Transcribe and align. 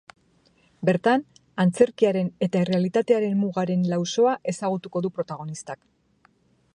Bertan, 0.89 1.25
antzerkiaren 1.63 2.31
eta 2.47 2.59
errealitatearen 2.67 3.37
mugaren 3.43 3.83
lausoa 3.93 4.35
ezagutuko 4.55 5.05
du 5.07 5.13
protagonistak. 5.19 5.83